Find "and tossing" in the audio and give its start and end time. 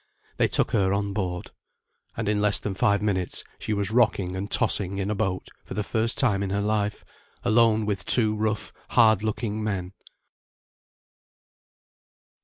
4.35-4.97